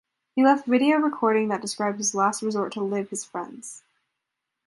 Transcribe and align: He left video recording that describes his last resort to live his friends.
He 0.35 0.43
left 0.43 0.65
video 0.65 0.97
recording 0.97 1.49
that 1.49 1.61
describes 1.61 1.99
his 1.99 2.15
last 2.15 2.41
resort 2.41 2.71
to 2.73 2.81
live 2.81 3.11
his 3.11 3.23
friends. 3.23 3.83